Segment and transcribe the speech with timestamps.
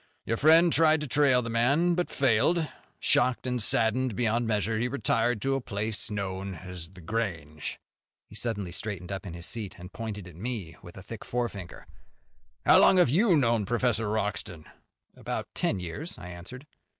[0.25, 2.67] Your friend tried to trail the man, but failed.
[2.99, 7.79] Shocked and saddened beyond measure, he retired to a place known as The Grange."
[8.27, 11.85] He suddenly straightened up in his seat, and pointed at me a thick forefinger.
[12.65, 14.65] "How long have you known Professor Wroxton?"
[15.15, 16.65] "About ten years," I answered.